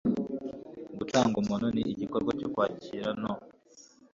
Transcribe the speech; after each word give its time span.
Gutanga 0.97 1.35
umuti 1.41 1.67
ni 1.75 1.83
igikorwa 1.93 2.31
cyo 2.39 2.47
kwakira 2.53 3.09
no 3.21 3.33